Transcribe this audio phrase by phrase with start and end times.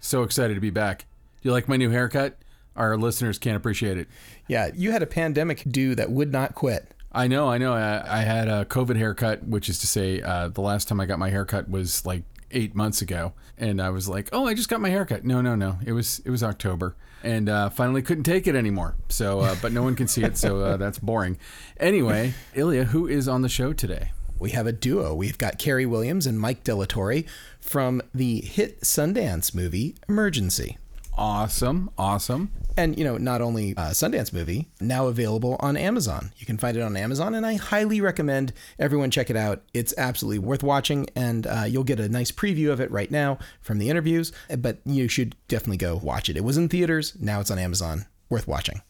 [0.00, 1.06] So excited to be back.
[1.42, 2.38] Do You like my new haircut?
[2.76, 4.08] Our listeners can't appreciate it.
[4.46, 6.94] Yeah, you had a pandemic do that would not quit.
[7.10, 7.72] I know, I know.
[7.72, 11.06] I, I had a COVID haircut, which is to say, uh, the last time I
[11.06, 14.68] got my haircut was like eight months ago, and I was like, "Oh, I just
[14.68, 15.78] got my haircut." No, no, no.
[15.84, 18.94] It was it was October, and uh, finally couldn't take it anymore.
[19.08, 21.38] So, uh, but no one can see it, so uh, that's boring.
[21.78, 24.12] Anyway, Ilya, who is on the show today?
[24.38, 25.14] We have a duo.
[25.14, 27.26] We've got Carey Williams and Mike Dallatorre
[27.60, 30.78] from the hit Sundance movie Emergency.
[31.16, 32.52] Awesome, awesome.
[32.76, 36.30] And, you know, not only a Sundance movie, now available on Amazon.
[36.36, 39.64] You can find it on Amazon, and I highly recommend everyone check it out.
[39.74, 43.38] It's absolutely worth watching, and uh, you'll get a nice preview of it right now
[43.60, 46.36] from the interviews, but you should definitely go watch it.
[46.36, 48.06] It was in theaters, now it's on Amazon.
[48.30, 48.82] Worth watching.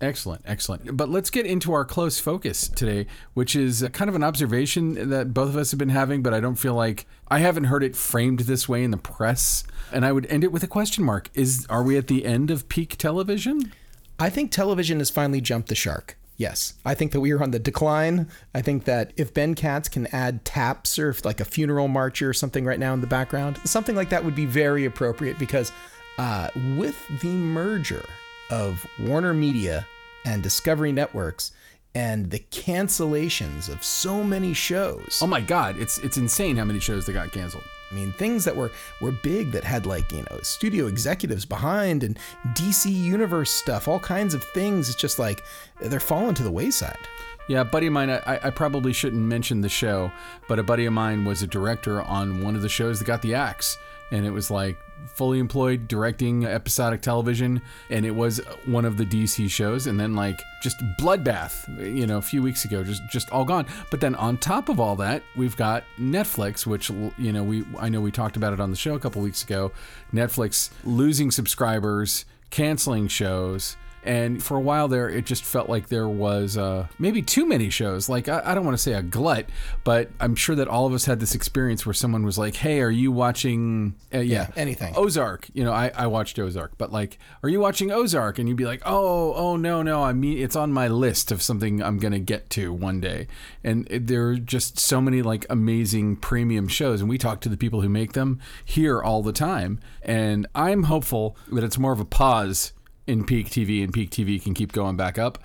[0.00, 0.96] Excellent, excellent.
[0.96, 5.34] But let's get into our close focus today, which is kind of an observation that
[5.34, 7.96] both of us have been having, but I don't feel like I haven't heard it
[7.96, 9.64] framed this way in the press.
[9.92, 11.30] And I would end it with a question mark.
[11.34, 13.72] Is are we at the end of peak television?
[14.20, 16.16] I think television has finally jumped the shark.
[16.36, 16.74] Yes.
[16.84, 18.28] I think that we are on the decline.
[18.54, 22.32] I think that if Ben Katz can add taps or like a funeral march or
[22.32, 25.72] something right now in the background, something like that would be very appropriate because
[26.18, 28.04] uh, with the merger
[28.50, 29.86] of Warner Media
[30.24, 31.52] and Discovery Networks
[31.94, 35.18] and the cancellations of so many shows.
[35.22, 37.64] Oh my God, it's it's insane how many shows that got canceled.
[37.90, 42.04] I mean, things that were were big that had like you know studio executives behind
[42.04, 42.18] and
[42.52, 44.88] DC Universe stuff, all kinds of things.
[44.88, 45.42] It's just like
[45.80, 46.98] they're falling to the wayside.
[47.48, 50.12] Yeah, a buddy of mine, I, I probably shouldn't mention the show,
[50.48, 53.22] but a buddy of mine was a director on one of the shows that got
[53.22, 53.78] the axe.
[54.10, 54.76] And it was like
[55.06, 57.60] fully employed directing episodic television.
[57.90, 59.86] And it was one of the DC shows.
[59.86, 63.66] And then, like, just bloodbath, you know, a few weeks ago, just, just all gone.
[63.90, 67.88] But then on top of all that, we've got Netflix, which, you know, we, I
[67.88, 69.72] know we talked about it on the show a couple weeks ago.
[70.12, 73.76] Netflix losing subscribers, canceling shows.
[74.08, 77.68] And for a while there, it just felt like there was uh, maybe too many
[77.68, 78.08] shows.
[78.08, 79.44] Like, I, I don't want to say a glut,
[79.84, 82.80] but I'm sure that all of us had this experience where someone was like, hey,
[82.80, 84.94] are you watching, uh, yeah, anything.
[84.96, 85.50] Ozark.
[85.52, 88.38] You know, I, I watched Ozark, but like, are you watching Ozark?
[88.38, 90.02] And you'd be like, oh, oh, no, no.
[90.02, 93.26] I mean, it's on my list of something I'm going to get to one day.
[93.62, 97.02] And there are just so many like amazing premium shows.
[97.02, 99.80] And we talk to the people who make them here all the time.
[100.00, 102.72] And I'm hopeful that it's more of a pause
[103.08, 105.38] in peak TV and peak TV can keep going back up.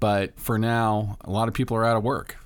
[0.00, 2.36] But for now, a lot of people are out of work.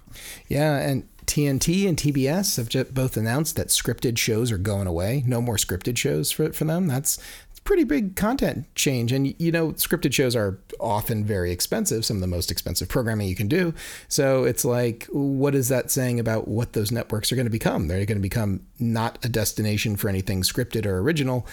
[0.48, 5.22] Yeah, and TNT and TBS have both announced that scripted shows are going away.
[5.26, 6.88] No more scripted shows for, for them.
[6.88, 7.18] That's
[7.64, 9.12] pretty big content change.
[9.12, 13.28] And, you know, scripted shows are often very expensive, some of the most expensive programming
[13.28, 13.72] you can do.
[14.08, 17.86] So it's like, what is that saying about what those networks are going to become?
[17.86, 21.46] They're going to become not a destination for anything scripted or original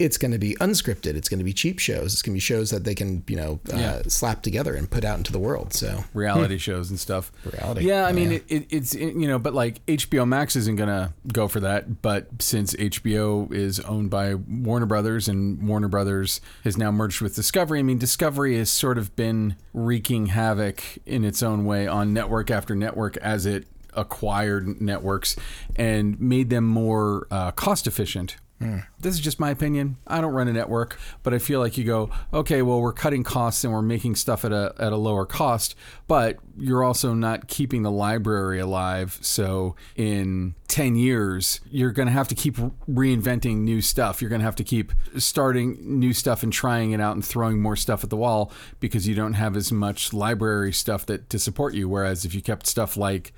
[0.00, 1.14] it's going to be unscripted.
[1.14, 2.14] It's going to be cheap shows.
[2.14, 4.02] It's going to be shows that they can, you know, uh, Yeah.
[4.08, 5.74] slap together and put out into the world.
[5.74, 7.30] So reality shows and stuff.
[7.44, 7.86] Reality.
[7.86, 8.36] Yeah, I Oh, mean, yeah.
[8.38, 12.00] It, it, it's you know, but like HBO Max isn't gonna go for that.
[12.00, 17.34] But since HBO is owned by Warner Brothers and Warner Brothers has now merged with
[17.36, 22.14] Discovery, I mean, Discovery has sort of been wreaking havoc in its own way on
[22.14, 25.36] network after network as it acquired networks
[25.76, 28.36] and made them more uh, cost efficient.
[28.98, 29.96] This is just my opinion.
[30.06, 33.24] I don't run a network, but I feel like you go, okay, well, we're cutting
[33.24, 35.74] costs and we're making stuff at a at a lower cost,
[36.06, 39.18] but you're also not keeping the library alive.
[39.22, 44.20] So in 10 years, you're going to have to keep reinventing new stuff.
[44.20, 47.62] You're going to have to keep starting new stuff and trying it out and throwing
[47.62, 51.38] more stuff at the wall because you don't have as much library stuff that to
[51.38, 51.88] support you.
[51.88, 53.32] Whereas if you kept stuff like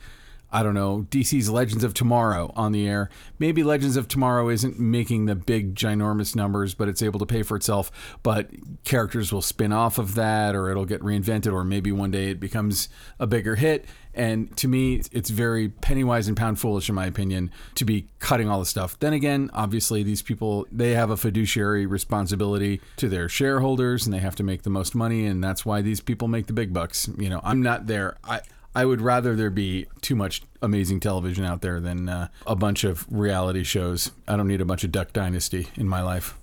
[0.52, 3.08] I don't know, DC's Legends of Tomorrow on the air.
[3.38, 7.42] Maybe Legends of Tomorrow isn't making the big, ginormous numbers, but it's able to pay
[7.42, 7.90] for itself.
[8.22, 8.50] But
[8.84, 12.38] characters will spin off of that, or it'll get reinvented, or maybe one day it
[12.38, 13.86] becomes a bigger hit.
[14.14, 18.08] And to me, it's very penny wise and pound foolish, in my opinion, to be
[18.18, 18.98] cutting all the stuff.
[18.98, 24.18] Then again, obviously, these people they have a fiduciary responsibility to their shareholders, and they
[24.18, 27.08] have to make the most money, and that's why these people make the big bucks.
[27.16, 28.18] You know, I'm not there.
[28.22, 28.42] I
[28.74, 32.84] I would rather there be too much amazing television out there than uh, a bunch
[32.84, 34.12] of reality shows.
[34.26, 36.36] I don't need a bunch of Duck Dynasty in my life.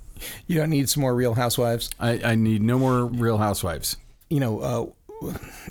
[0.48, 1.90] You don't need some more Real Housewives.
[2.00, 3.98] I, I need no more Real Housewives.
[4.30, 4.86] You know, uh,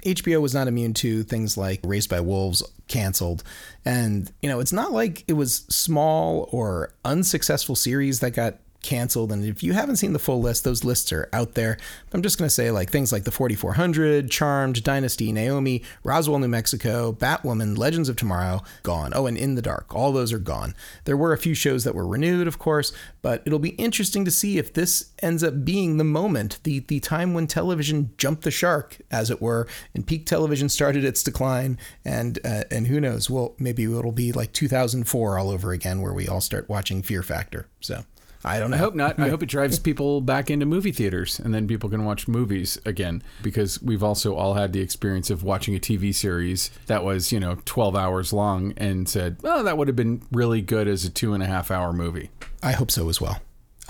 [0.04, 3.42] HBO was not immune to things like Raised by Wolves canceled.
[3.84, 9.32] And, you know, it's not like it was small or unsuccessful series that got canceled.
[9.32, 11.76] And if you haven't seen the full list, those lists are out there.
[12.12, 16.48] I'm just going to say like things like the 4400, Charmed, Dynasty, Naomi, Roswell, New
[16.48, 19.12] Mexico, Batwoman, Legends of Tomorrow, gone.
[19.14, 19.94] Oh, and In the Dark.
[19.94, 20.74] All those are gone.
[21.04, 22.92] There were a few shows that were renewed, of course,
[23.22, 27.00] but it'll be interesting to see if this ends up being the moment, the the
[27.00, 31.78] time when television jumped the shark, as it were, and peak television started its decline.
[32.04, 33.28] And uh, and who knows?
[33.28, 37.22] Well, maybe it'll be like 2004 all over again, where we all start watching Fear
[37.22, 37.68] Factor.
[37.80, 38.04] So.
[38.44, 38.76] I don't know.
[38.76, 39.18] I hope not.
[39.18, 42.78] I hope it drives people back into movie theaters and then people can watch movies
[42.84, 47.32] again because we've also all had the experience of watching a TV series that was,
[47.32, 51.04] you know, 12 hours long and said, oh, that would have been really good as
[51.04, 52.30] a two and a half hour movie.
[52.62, 53.40] I hope so as well.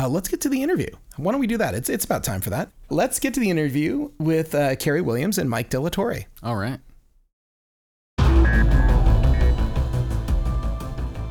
[0.01, 0.91] Uh, let's get to the interview.
[1.17, 1.75] Why don't we do that?
[1.75, 2.71] It's, it's about time for that.
[2.89, 6.27] Let's get to the interview with uh, Carey Williams and Mike Dallatorre.
[6.43, 6.79] All right.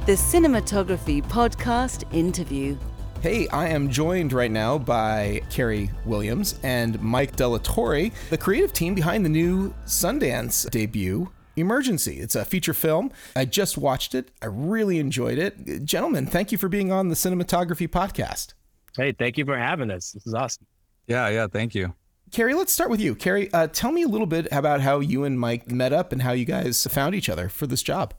[0.05, 2.77] The Cinematography Podcast interview.
[3.21, 8.93] Hey, I am joined right now by Carey Williams and Mike Dallatorre, the creative team
[8.93, 12.19] behind the new Sundance debut, Emergency.
[12.19, 13.11] It's a feature film.
[13.35, 14.29] I just watched it.
[14.41, 15.83] I really enjoyed it.
[15.83, 18.53] Gentlemen, thank you for being on the Cinematography Podcast.
[18.95, 20.11] Hey, thank you for having us.
[20.11, 20.67] This is awesome.
[21.07, 21.95] Yeah, yeah, thank you.
[22.31, 23.15] Carey, let's start with you.
[23.15, 26.21] Carey, uh, tell me a little bit about how you and Mike met up and
[26.21, 28.13] how you guys found each other for this job.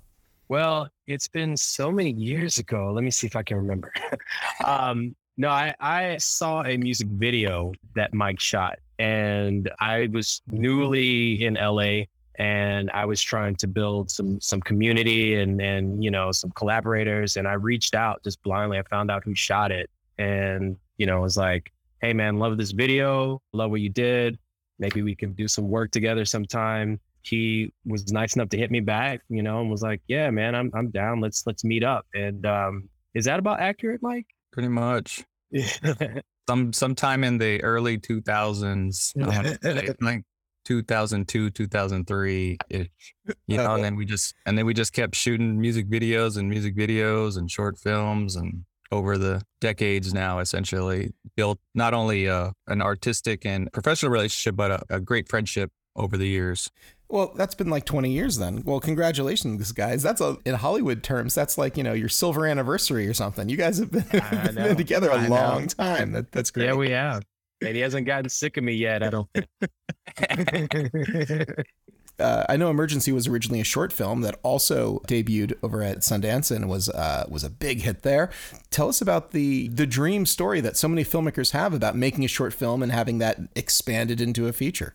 [0.48, 2.90] Well, it's been so many years ago.
[2.92, 3.92] Let me see if I can remember.
[4.64, 11.44] um, no, I, I saw a music video that Mike shot, and I was newly
[11.44, 12.04] in LA
[12.38, 17.36] and I was trying to build some some community and and you know some collaborators
[17.36, 18.78] and I reached out just blindly.
[18.78, 22.70] I found out who shot it and you know was like, "Hey man, love this
[22.70, 23.42] video.
[23.52, 24.38] Love what you did.
[24.78, 28.80] Maybe we can do some work together sometime." He was nice enough to hit me
[28.80, 31.20] back, you know, and was like, "Yeah, man, I'm I'm down.
[31.20, 34.26] Let's let's meet up." And um, is that about accurate, Mike?
[34.52, 35.24] Pretty much.
[36.48, 40.22] Some sometime in the early 2000s, uh, like
[40.64, 42.88] 2002, 2003 ish.
[43.46, 46.48] You know, and then we just and then we just kept shooting music videos and
[46.48, 52.50] music videos and short films and over the decades now essentially built not only uh,
[52.68, 56.70] an artistic and professional relationship but a, a great friendship over the years.
[57.10, 58.62] Well, that's been like 20 years then.
[58.64, 60.02] Well, congratulations, guys.
[60.02, 63.48] That's a in Hollywood terms, that's like, you know, your silver anniversary or something.
[63.48, 64.04] You guys have been,
[64.54, 65.68] been together a I long know.
[65.68, 66.12] time.
[66.12, 66.66] That, that's great.
[66.66, 67.22] Yeah, we have.
[67.60, 69.28] And he hasn't gotten sick of me yet, I don't
[72.18, 76.54] uh, I know Emergency was originally a short film that also debuted over at Sundance
[76.54, 78.30] and was uh, was a big hit there.
[78.70, 82.28] Tell us about the the dream story that so many filmmakers have about making a
[82.28, 84.94] short film and having that expanded into a feature.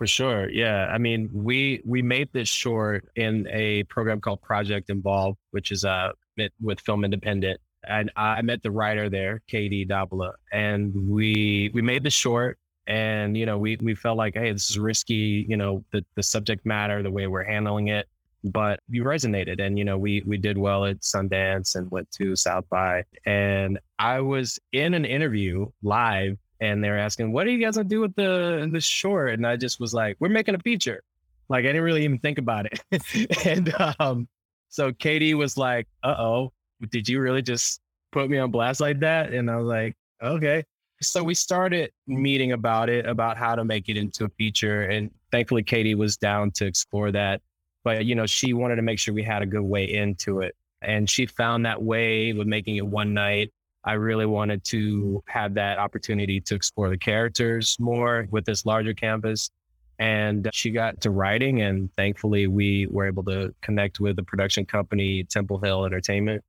[0.00, 0.48] For sure.
[0.48, 0.86] Yeah.
[0.86, 5.84] I mean, we we made this short in a program called Project Involve, which is
[5.84, 6.12] uh
[6.58, 7.60] with Film Independent.
[7.86, 13.36] And I met the writer there, KD Dávila, and we we made the short and
[13.36, 16.64] you know we we felt like hey this is risky you know the the subject
[16.64, 18.08] matter the way we're handling it
[18.42, 22.34] but you resonated and you know we we did well at Sundance and went to
[22.34, 27.50] South by and I was in an interview live and they were asking, "What are
[27.50, 30.54] you guys gonna do with the the short?" And I just was like, "We're making
[30.54, 31.02] a feature."
[31.48, 33.46] Like I didn't really even think about it.
[33.46, 34.28] and um,
[34.68, 36.52] so KD was like, "Uh oh,
[36.90, 37.80] did you really just
[38.12, 40.64] put me on blast like that?" And I was like, "Okay."
[41.02, 45.10] So we started meeting about it, about how to make it into a feature, and
[45.32, 47.40] thankfully KD was down to explore that.
[47.84, 50.54] But you know, she wanted to make sure we had a good way into it,
[50.82, 53.50] and she found that way with making it one night
[53.84, 58.94] I really wanted to have that opportunity to explore the characters more with this larger
[58.94, 59.50] canvas.
[59.98, 64.64] And she got to writing, and thankfully, we were able to connect with the production
[64.64, 66.42] company, Temple Hill Entertainment,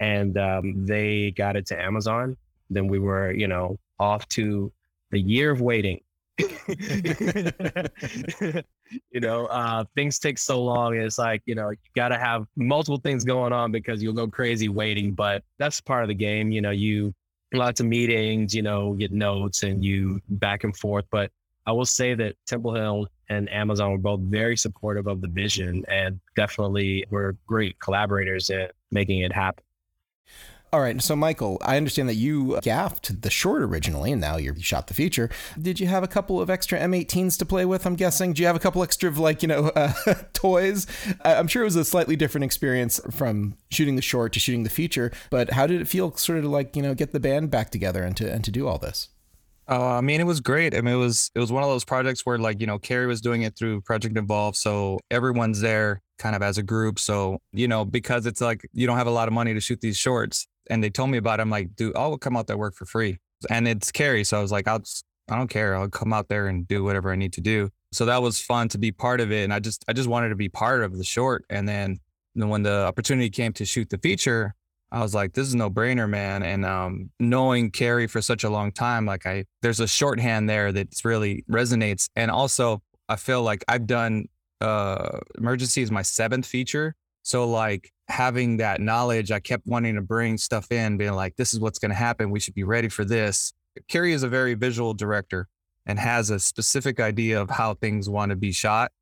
[0.00, 2.36] and um, they got it to Amazon.
[2.70, 4.72] Then we were, you know, off to
[5.10, 6.00] the year of waiting
[9.10, 10.96] you know, uh, things take so long.
[10.96, 14.28] It's like, you know, you got to have multiple things going on because you'll go
[14.28, 15.12] crazy waiting.
[15.12, 16.50] But that's part of the game.
[16.50, 17.14] You know, you
[17.52, 21.04] lots of meetings, you know, get notes and you back and forth.
[21.10, 21.30] But
[21.66, 25.84] I will say that Temple Hill and Amazon were both very supportive of the vision
[25.88, 29.63] and definitely were great collaborators in making it happen.
[30.74, 31.00] All right.
[31.00, 34.94] So, Michael, I understand that you gaffed the short originally, and now you shot the
[34.94, 35.30] feature.
[35.56, 37.86] Did you have a couple of extra M18s to play with?
[37.86, 38.32] I'm guessing.
[38.32, 39.92] Do you have a couple extra of like you know uh,
[40.32, 40.88] toys?
[41.24, 44.68] I'm sure it was a slightly different experience from shooting the short to shooting the
[44.68, 45.12] feature.
[45.30, 48.02] But how did it feel, sort of like you know, get the band back together
[48.02, 49.10] and to and to do all this?
[49.68, 50.74] Uh, I mean, it was great.
[50.74, 53.06] I mean, it was it was one of those projects where like you know Carey
[53.06, 56.98] was doing it through Project Involve, so everyone's there kind of as a group.
[56.98, 59.80] So you know because it's like you don't have a lot of money to shoot
[59.80, 61.42] these shorts, and they told me about it.
[61.42, 63.18] I'm like, dude, I'll come out there work for free,
[63.50, 64.82] and it's Carey, so I was like, I'll
[65.28, 65.74] I don't care.
[65.74, 67.70] I'll come out there and do whatever I need to do.
[67.92, 70.30] So that was fun to be part of it, and I just I just wanted
[70.30, 71.44] to be part of the short.
[71.48, 72.00] And then
[72.34, 74.54] when the opportunity came to shoot the feature,
[74.90, 76.42] I was like, this is no brainer, man.
[76.42, 80.72] And um, knowing Carey for such a long time, like I, there's a shorthand there
[80.72, 82.08] that really resonates.
[82.16, 84.26] And also, I feel like I've done
[84.60, 86.94] uh, emergency is my seventh feature.
[87.24, 91.52] So like having that knowledge, I kept wanting to bring stuff in, being like, this
[91.52, 92.30] is what's going to happen.
[92.30, 93.52] We should be ready for this.
[93.88, 95.48] Carey is a very visual director
[95.84, 98.92] and has a specific idea of how things want to be shot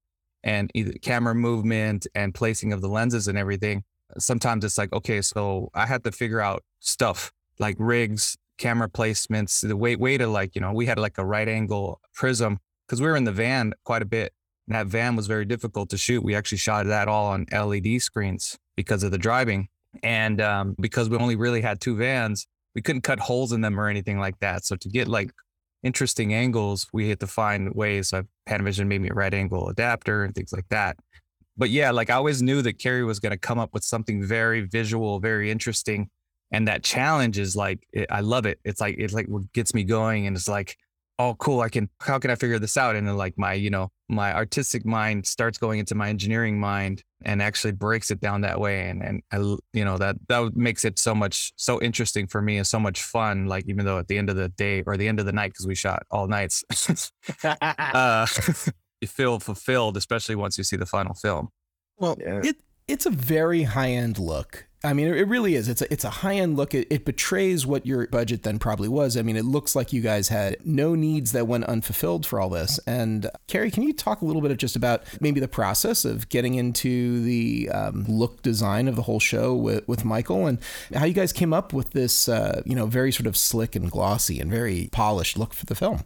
[0.43, 3.85] and either camera movement and placing of the lenses and everything
[4.19, 9.67] sometimes it's like, okay, so I had to figure out stuff like rigs, camera placements,
[9.67, 13.01] the way way to like, you know, we had like a right angle prism because
[13.01, 14.33] we were in the van quite a bit.
[14.69, 16.23] That van was very difficult to shoot.
[16.23, 19.69] We actually shot that all on LED screens because of the driving.
[20.03, 23.79] And um, because we only really had two vans, we couldn't cut holes in them
[23.79, 24.65] or anything like that.
[24.65, 25.31] So to get like
[25.83, 28.13] interesting angles, we had to find ways.
[28.13, 30.97] Like Panavision made me a right angle adapter and things like that
[31.57, 34.23] but yeah, like I always knew that Carey was going to come up with something
[34.23, 36.09] very visual, very interesting.
[36.51, 38.59] And that challenge is like, it, I love it.
[38.65, 40.27] It's like, it's like what gets me going.
[40.27, 40.77] And it's like,
[41.19, 41.61] oh, cool.
[41.61, 42.97] I can, how can I figure this out?
[42.97, 47.03] And then like my, you know, my artistic mind starts going into my engineering mind
[47.25, 48.89] and actually breaks it down that way.
[48.89, 49.37] And, and I,
[49.73, 53.03] you know, that, that makes it so much, so interesting for me and so much
[53.03, 53.47] fun.
[53.47, 55.55] Like, even though at the end of the day or the end of the night,
[55.55, 56.65] cause we shot all nights,
[57.45, 58.27] uh,
[59.01, 61.49] you feel fulfilled, especially once you see the final film.
[61.99, 62.41] Well, yeah.
[62.43, 62.57] it
[62.89, 64.67] it's a very high end look.
[64.85, 65.69] I mean, it really is.
[65.69, 66.75] It's a it's a high end look.
[66.75, 69.17] It, it, betrays what your budget then probably was.
[69.17, 72.49] I mean, it looks like you guys had no needs that went unfulfilled for all
[72.49, 72.81] this.
[72.85, 76.29] And Carey, can you talk a little bit of just about maybe the process of
[76.29, 80.59] getting into the um, look design of the whole show with with Michael and
[80.93, 83.89] how you guys came up with this, uh, you know, very sort of slick and
[83.89, 86.01] glossy and very polished look for the film?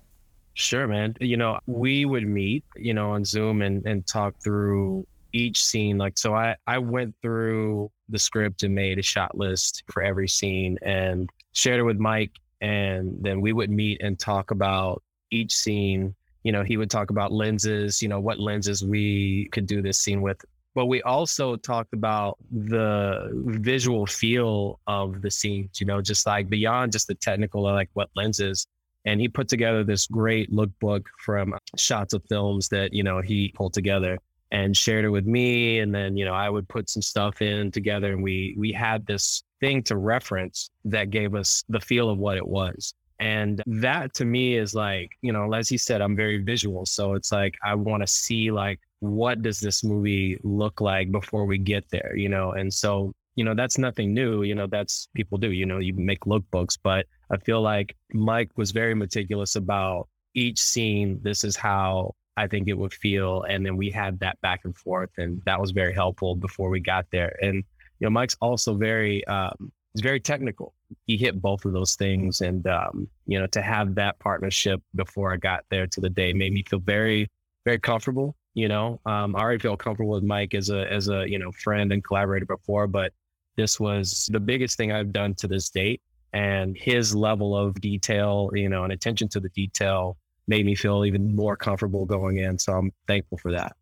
[0.53, 1.15] Sure, man.
[1.21, 5.99] You know, we would meet, you know, on Zoom and, and talk through each scene.
[5.99, 10.29] Like, so I, I went through the script and made a shot list for every
[10.29, 12.33] scene and shared it with Mike.
[12.61, 16.15] And then we would meet and talk about each scene.
[16.43, 19.99] You know, he would talk about lenses, you know, what lenses we could do this
[19.99, 20.43] scene with.
[20.75, 26.49] But we also talked about the visual feel of the scenes, you know, just like
[26.49, 28.67] beyond just the technical, like what lenses
[29.07, 33.53] and he put together this great lookbook from shots of films that you know he
[33.55, 34.19] pulled together
[34.53, 37.71] and shared it with me and then you know i would put some stuff in
[37.71, 42.19] together and we we had this thing to reference that gave us the feel of
[42.19, 42.95] what it was.
[43.19, 47.15] And that to me is like you know as he said i'm very visual so
[47.15, 51.57] it's like i want to see like what does this movie look like before we
[51.57, 52.53] get there you know?
[52.53, 55.95] And so you know that's nothing new you know that's people do you know you
[55.95, 61.55] make lookbooks but i feel like mike was very meticulous about each scene this is
[61.55, 65.41] how i think it would feel and then we had that back and forth and
[65.45, 69.73] that was very helpful before we got there and you know mike's also very um
[69.95, 70.75] he's very technical
[71.07, 75.33] he hit both of those things and um you know to have that partnership before
[75.33, 77.29] i got there to the day made me feel very
[77.65, 81.29] very comfortable you know um, i already feel comfortable with mike as a as a
[81.29, 83.13] you know friend and collaborator before but
[83.57, 86.03] this was the biggest thing I've done to this date.
[86.33, 91.05] And his level of detail, you know, and attention to the detail made me feel
[91.05, 92.59] even more comfortable going in.
[92.59, 93.77] So I'm thankful for that.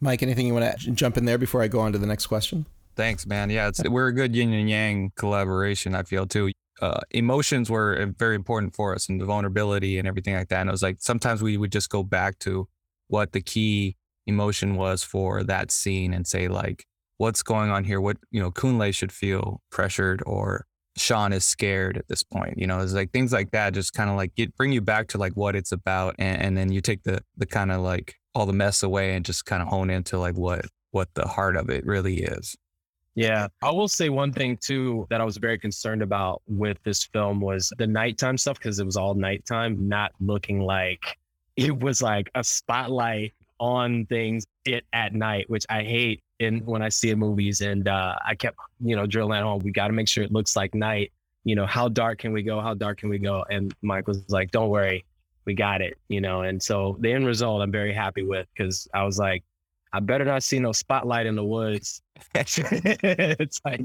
[0.00, 2.26] Mike, anything you want to jump in there before I go on to the next
[2.26, 2.66] question?
[2.94, 3.50] Thanks, man.
[3.50, 6.52] Yeah, it's, we're a good yin and yang collaboration, I feel too.
[6.80, 10.60] Uh, emotions were uh, very important for us and the vulnerability and everything like that.
[10.60, 12.68] And it was like sometimes we would just go back to
[13.08, 13.96] what the key
[14.26, 16.86] emotion was for that scene and say, like,
[17.16, 18.00] what's going on here?
[18.00, 20.66] What, you know, Kunle should feel pressured or
[20.98, 22.58] Sean is scared at this point.
[22.58, 25.08] You know, it's like things like that just kind of like get bring you back
[25.08, 28.16] to like what it's about and, and then you take the the kind of like
[28.34, 31.56] all the mess away and just kind of hone into like what what the heart
[31.56, 32.56] of it really is.
[33.14, 33.48] Yeah.
[33.62, 37.40] I will say one thing too that I was very concerned about with this film
[37.40, 41.18] was the nighttime stuff because it was all nighttime, not looking like
[41.56, 46.82] it was like a spotlight on things it at night, which I hate in when
[46.82, 47.60] I see in movies.
[47.60, 49.62] And uh, I kept, you know, drilling home.
[49.62, 51.12] We got to make sure it looks like night.
[51.44, 52.60] you know, how dark can we go?
[52.60, 53.44] How dark can we go?
[53.50, 55.04] And Mike was like, don't worry,
[55.44, 56.42] we got it, you know.
[56.42, 59.42] And so the end result, I'm very happy with because I was like,
[59.92, 62.02] I better not see no spotlight in the woods.
[62.34, 63.80] it's like,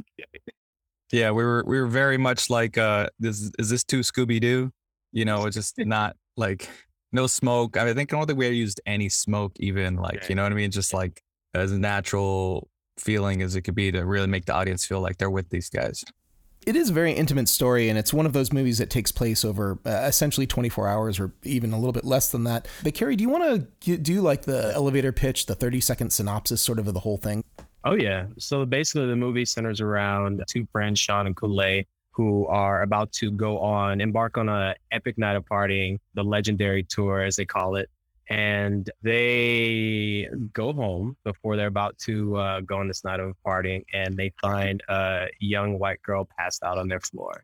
[1.11, 4.71] yeah, we were we were very much like, uh, this is this too Scooby Doo?
[5.13, 6.69] You know, it's just not like
[7.13, 7.77] no smoke.
[7.77, 10.43] I, mean, I think I don't think we used any smoke, even like you know
[10.43, 10.71] what I mean.
[10.71, 15.01] Just like as natural feeling as it could be to really make the audience feel
[15.01, 16.03] like they're with these guys
[16.65, 19.43] it is a very intimate story, and it's one of those movies that takes place
[19.43, 22.67] over uh, essentially 24 hours or even a little bit less than that.
[22.83, 26.61] But Carey, do you want to do like the elevator pitch, the 30 second synopsis
[26.61, 27.43] sort of of the whole thing?
[27.85, 28.27] Oh, yeah.
[28.37, 33.31] So basically, the movie centers around two friends, Sean and Kunle, who are about to
[33.31, 37.75] go on, embark on a epic night of partying, the legendary tour, as they call
[37.75, 37.89] it
[38.33, 43.83] and they go home before they're about to uh, go on this night of partying
[43.93, 47.43] and they find a young white girl passed out on their floor.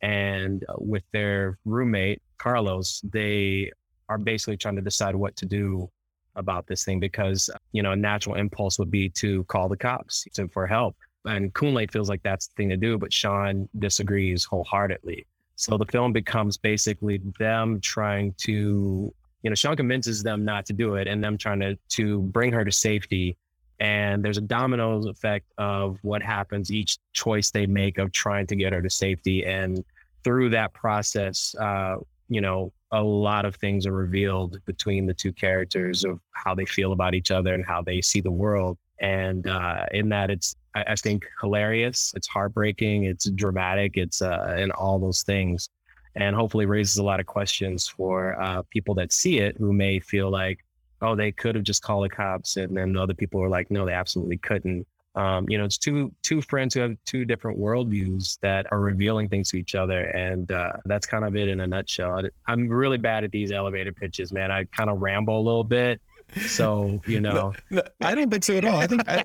[0.00, 3.70] And uh, with their roommate carlos they
[4.08, 5.90] are basically trying to decide what to do
[6.36, 10.26] about this thing because you know a natural impulse would be to call the cops
[10.52, 10.96] for help.
[11.26, 15.26] And Kunle feels like that's the thing to do but sean disagrees wholeheartedly.
[15.56, 20.72] So the film becomes basically them trying to you know, Sean convinces them not to
[20.72, 23.36] do it and them trying to to bring her to safety.
[23.78, 28.56] And there's a domino effect of what happens each choice they make of trying to
[28.56, 29.46] get her to safety.
[29.46, 29.82] And
[30.22, 31.96] through that process, uh,
[32.28, 36.66] you know, a lot of things are revealed between the two characters of how they
[36.66, 38.76] feel about each other and how they see the world.
[39.00, 42.12] And uh, in that, it's I, I think hilarious.
[42.14, 43.04] It's heartbreaking.
[43.04, 43.96] It's dramatic.
[43.96, 45.70] It's uh, and all those things
[46.16, 50.00] and hopefully raises a lot of questions for uh, people that see it who may
[50.00, 50.64] feel like,
[51.02, 53.86] oh, they could have just called the cops, and then other people are like, no,
[53.86, 54.86] they absolutely couldn't.
[55.16, 59.28] Um, you know, it's two two friends who have two different worldviews that are revealing
[59.28, 62.22] things to each other, and uh, that's kind of it in a nutshell.
[62.46, 64.52] I'm really bad at these elevator pitches, man.
[64.52, 66.00] I kind of ramble a little bit,
[66.46, 68.78] so you know, no, no, I don't think so at all.
[68.78, 69.24] I think I,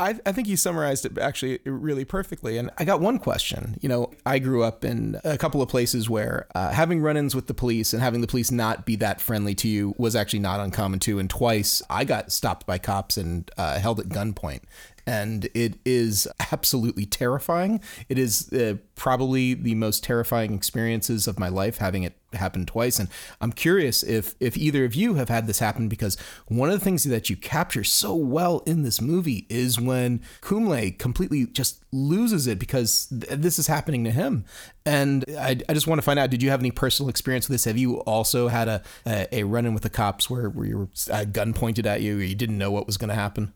[0.00, 2.58] I, I, think you summarized it actually really perfectly.
[2.58, 3.76] And I got one question.
[3.80, 7.46] You know, I grew up in a couple of places where uh, having run-ins with
[7.46, 10.60] the police and having the police not be that friendly to you was actually not
[10.60, 11.18] uncommon too.
[11.18, 14.60] And twice I got stopped by cops and uh, held at gunpoint
[15.08, 17.80] and it is absolutely terrifying.
[18.10, 22.98] It is uh, probably the most terrifying experiences of my life having it happen twice.
[22.98, 23.08] And
[23.40, 26.84] I'm curious if if either of you have had this happen because one of the
[26.84, 32.46] things that you capture so well in this movie is when Kunle completely just loses
[32.46, 34.44] it because th- this is happening to him.
[34.84, 37.54] And I, I just want to find out did you have any personal experience with
[37.54, 37.64] this?
[37.64, 40.88] Have you also had a a, a run-in with the cops where, where you were
[41.10, 43.52] a gun pointed at you or you didn't know what was going to happen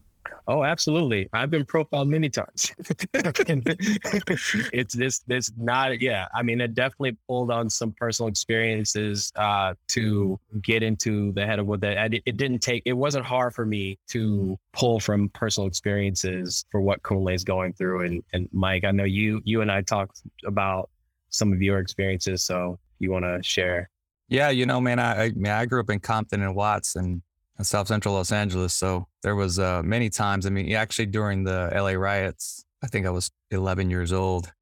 [0.49, 1.29] Oh, absolutely.
[1.33, 2.73] I've been profiled many times.
[3.15, 6.27] it's this, this not, yeah.
[6.35, 11.59] I mean, it definitely pulled on some personal experiences uh, to get into the head
[11.59, 12.15] of what that.
[12.15, 12.83] It, it didn't take.
[12.87, 17.73] It wasn't hard for me to pull from personal experiences for what Kunle is going
[17.75, 18.05] through.
[18.07, 20.91] And and Mike, I know you you and I talked about
[21.31, 22.43] some of your experiences.
[22.43, 23.91] So you want to share?
[24.29, 27.23] Yeah, you know, man, I I, I grew up in Compton and Watts, and
[27.59, 28.75] in South Central Los Angeles.
[28.75, 30.47] So there was uh, many times.
[30.47, 34.53] I mean, actually during the LA riots, I think I was 11 years old,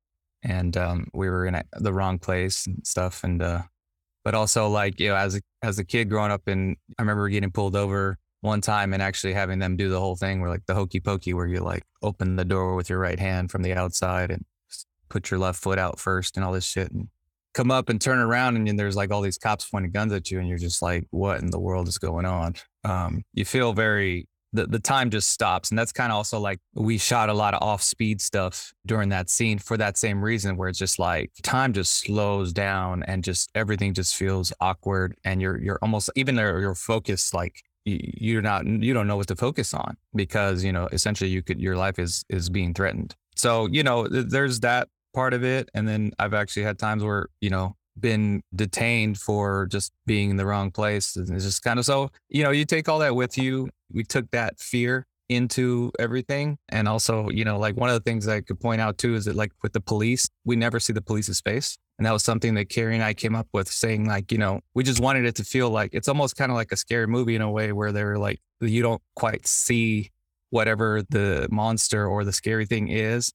[0.43, 3.25] and um, we were in a, the wrong place and stuff.
[3.25, 3.63] And uh,
[4.25, 7.29] but also like you know, as a as a kid growing up, and I remember
[7.29, 10.65] getting pulled over one time and actually having them do the whole thing where like
[10.67, 13.75] the hokey pokey, where you like open the door with your right hand from the
[13.75, 14.45] outside and
[15.09, 16.91] put your left foot out first and all this shit.
[16.91, 17.09] And
[17.53, 20.39] come up and turn around and there's like all these cops pointing guns at you
[20.39, 24.27] and you're just like what in the world is going on um, you feel very
[24.53, 27.55] the, the time just stops and that's kind of also like we shot a lot
[27.55, 31.31] of off speed stuff during that scene for that same reason where it's just like
[31.45, 36.35] time just slows down and just everything just feels awkward and you're you're almost even
[36.35, 40.89] your, focus like you're not you don't know what to focus on because you know
[40.91, 45.35] essentially you could your life is is being threatened so you know there's that part
[45.35, 45.69] of it.
[45.75, 50.37] And then I've actually had times where, you know, been detained for just being in
[50.37, 51.17] the wrong place.
[51.17, 53.69] And it's just kind of so, you know, you take all that with you.
[53.93, 56.59] We took that fear into everything.
[56.69, 59.27] And also, you know, like one of the things I could point out too is
[59.27, 61.79] that like with the police, we never see the police's face.
[61.99, 64.61] And that was something that Carey and I came up with saying like, you know,
[64.75, 67.37] we just wanted it to feel like it's almost kind of like a scary movie
[67.37, 70.11] in a way where they're like, you don't quite see
[70.49, 73.33] whatever the monster or the scary thing is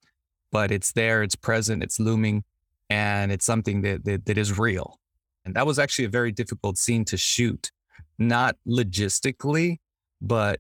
[0.55, 2.41] but it's there, it's present, it's looming,
[2.89, 4.99] and it's something that, that, that is real.
[5.45, 7.71] And that was actually a very difficult scene to shoot,
[8.17, 9.77] not logistically,
[10.21, 10.59] but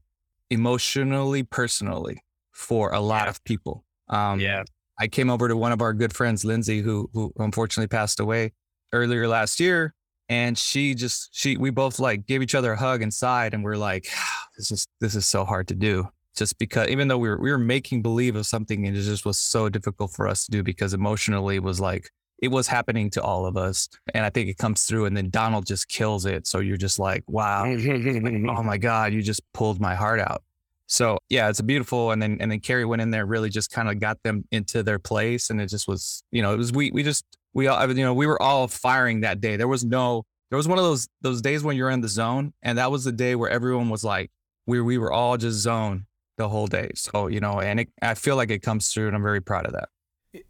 [0.49, 3.83] emotionally, personally for a lot of people.
[4.09, 4.63] Um, yeah.
[4.99, 8.53] I came over to one of our good friends, Lindsay, who who unfortunately passed away
[8.93, 9.93] earlier last year,
[10.29, 13.63] and she just she we both like gave each other a hug and sighed, and
[13.63, 14.07] we're like,
[14.57, 16.07] this is this is so hard to do.
[16.35, 19.25] Just because even though we were we were making believe of something, and it just
[19.25, 23.09] was so difficult for us to do because emotionally it was like it was happening
[23.11, 23.87] to all of us.
[24.13, 26.47] And I think it comes through and then Donald just kills it.
[26.47, 30.43] So you're just like, wow, oh my God, you just pulled my heart out.
[30.87, 32.11] So yeah, it's a beautiful.
[32.11, 34.83] And then, and then Carey went in there, really just kind of got them into
[34.83, 35.49] their place.
[35.49, 38.13] And it just was, you know, it was, we, we just, we all, you know,
[38.13, 39.55] we were all firing that day.
[39.55, 42.53] There was no, there was one of those, those days when you're in the zone.
[42.61, 44.29] And that was the day where everyone was like,
[44.67, 46.05] we, we were all just zone
[46.37, 46.91] the whole day.
[46.95, 49.65] So, you know, and it, I feel like it comes through and I'm very proud
[49.65, 49.89] of that.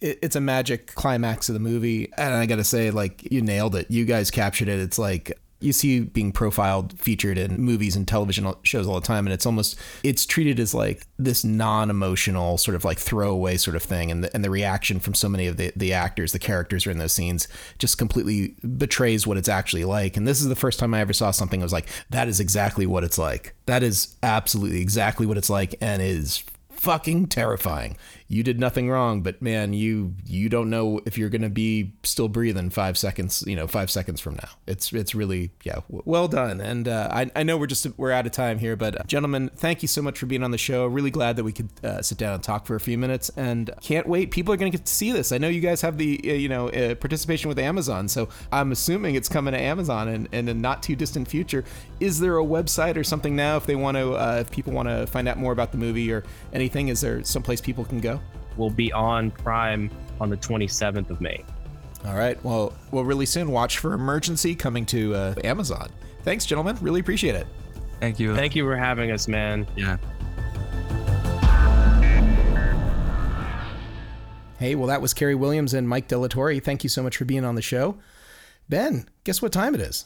[0.01, 2.11] It's a magic climax of the movie.
[2.17, 3.91] And i gotta say like you nailed it.
[3.91, 4.79] You guys captured it.
[4.79, 9.25] It's like you see being profiled featured in movies and television shows all the time
[9.25, 13.81] and it's almost it's treated as like this non-emotional sort of like throwaway sort of
[13.83, 16.85] thing and the, and the reaction from so many of the, the actors the characters
[16.85, 17.47] are in those scenes
[17.79, 21.13] just completely betrays what it's actually like and this is the first time i ever
[21.13, 23.55] saw something that was like that is exactly what it's like.
[23.65, 29.21] That is absolutely exactly what it's like and is fucking terrifying you did nothing wrong,
[29.21, 33.43] but man, you you don't know if you're going to be still breathing five seconds,
[33.45, 34.49] you know, five seconds from now.
[34.65, 36.59] It's it's really yeah, well done.
[36.59, 39.51] And uh, I I know we're just we're out of time here, but uh, gentlemen,
[39.55, 40.88] thank you so much for being on the show.
[40.88, 43.69] Really glad that we could uh, sit down and talk for a few minutes, and
[43.81, 44.31] can't wait.
[44.31, 45.31] People are going to get to see this.
[45.31, 48.71] I know you guys have the uh, you know uh, participation with Amazon, so I'm
[48.71, 51.63] assuming it's coming to Amazon in, in a not too distant future.
[51.99, 54.89] Is there a website or something now if they want to uh, if people want
[54.89, 56.88] to find out more about the movie or anything?
[56.88, 58.14] Is there someplace people can go?
[58.57, 59.89] Will be on Prime
[60.19, 61.43] on the 27th of May.
[62.05, 62.41] All right.
[62.43, 63.51] Well, well, really soon.
[63.51, 65.89] Watch for Emergency coming to uh, Amazon.
[66.23, 66.77] Thanks, gentlemen.
[66.81, 67.47] Really appreciate it.
[67.99, 68.35] Thank you.
[68.35, 69.65] Thank you for having us, man.
[69.75, 69.97] Yeah.
[74.59, 76.63] Hey, well, that was Carey Williams and Mike Dallatorre.
[76.63, 77.97] Thank you so much for being on the show.
[78.69, 80.05] Ben, guess what time it is?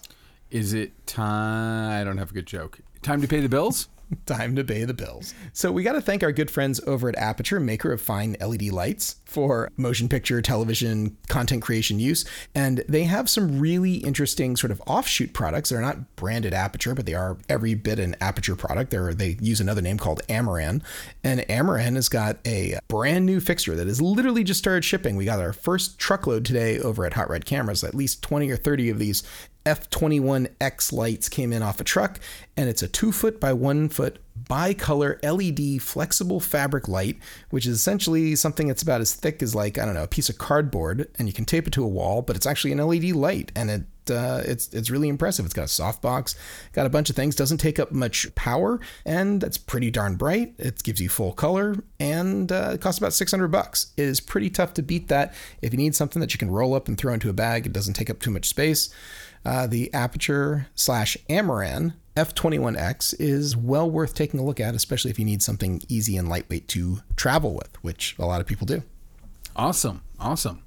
[0.50, 2.02] Is it time?
[2.02, 2.80] I don't have a good joke.
[3.02, 3.88] Time to pay the bills?
[4.26, 5.34] Time to pay the bills.
[5.54, 8.64] So we got to thank our good friends over at Aputure, maker of fine LED
[8.64, 12.26] lights for motion picture, television, content creation use.
[12.56, 15.70] And they have some really interesting sort of offshoot products.
[15.70, 18.92] They're not branded Aputure, but they are every bit an Aputure product.
[18.92, 20.82] They're, they use another name called Amaran.
[21.24, 25.16] And Amaran has got a brand new fixture that has literally just started shipping.
[25.16, 28.58] We got our first truckload today over at Hot Rod Cameras, at least 20 or
[28.58, 29.24] 30 of these
[29.66, 32.20] F21X lights came in off a truck,
[32.58, 34.20] and it's a two foot by one foot
[34.50, 37.18] bicolor LED flexible fabric light,
[37.50, 40.30] which is essentially something that's about as thick as like I don't know a piece
[40.30, 43.12] of cardboard, and you can tape it to a wall, but it's actually an LED
[43.12, 45.46] light, and it uh, it's it's really impressive.
[45.46, 46.36] It's got a softbox,
[46.74, 50.56] got a bunch of things, doesn't take up much power, and it's pretty darn bright.
[50.58, 53.94] It gives you full color, and uh, it costs about 600 bucks.
[53.98, 55.34] It is pretty tough to beat that.
[55.62, 57.74] If you need something that you can roll up and throw into a bag, it
[57.74, 58.90] doesn't take up too much space.
[59.46, 65.18] Uh, the Aputure slash Amaran F21X is well worth taking a look at, especially if
[65.18, 68.84] you need something easy and lightweight to travel with, which a lot of people do.
[69.56, 70.02] Awesome.
[70.20, 70.64] Awesome.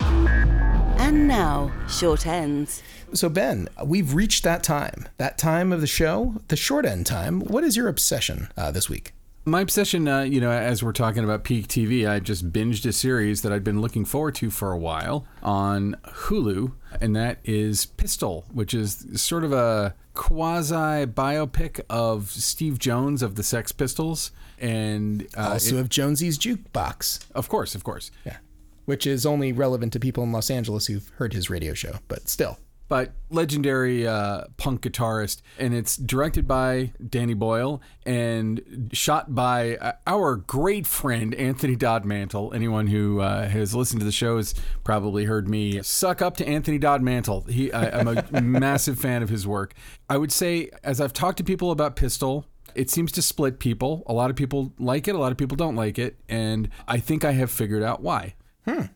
[0.00, 2.82] And now, short ends.
[3.12, 7.40] So, Ben, we've reached that time, that time of the show, the short end time.
[7.40, 9.12] What is your obsession uh, this week?
[9.44, 12.92] My obsession, uh, you know, as we're talking about peak TV, I just binged a
[12.92, 17.86] series that I'd been looking forward to for a while on Hulu, and that is
[17.86, 24.30] Pistol, which is sort of a quasi biopic of Steve Jones of the Sex Pistols,
[24.60, 27.26] and uh, also it, of Jonesy's Jukebox.
[27.34, 28.12] Of course, of course.
[28.24, 28.36] Yeah,
[28.84, 32.28] which is only relevant to people in Los Angeles who've heard his radio show, but
[32.28, 35.40] still but legendary uh, punk guitarist.
[35.58, 42.04] And it's directed by Danny Boyle and shot by uh, our great friend Anthony Dod
[42.04, 42.52] Mantle.
[42.52, 46.46] Anyone who uh, has listened to the show has probably heard me suck up to
[46.46, 47.42] Anthony Dod Mantle.
[47.42, 49.74] He, I, I'm a massive fan of his work.
[50.10, 54.02] I would say, as I've talked to people about Pistol, it seems to split people.
[54.06, 56.98] A lot of people like it, a lot of people don't like it, and I
[56.98, 58.34] think I have figured out why.
[58.66, 58.86] Hmm.